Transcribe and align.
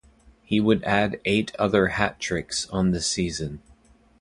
He 0.43 0.59
would 0.59 0.81
add 0.83 1.19
eight 1.25 1.55
other 1.59 1.89
hat 1.89 2.19
tricks 2.19 2.67
on 2.71 2.89
the 2.89 3.01
season. 3.03 3.61